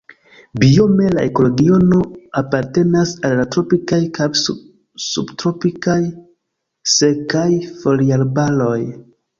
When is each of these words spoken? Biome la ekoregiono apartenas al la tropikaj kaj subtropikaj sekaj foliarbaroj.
Biome 0.61 1.09
la 1.15 1.25
ekoregiono 1.27 1.99
apartenas 2.41 3.13
al 3.29 3.37
la 3.41 3.45
tropikaj 3.57 4.01
kaj 4.19 4.29
subtropikaj 5.11 6.01
sekaj 6.97 7.49
foliarbaroj. 7.85 8.79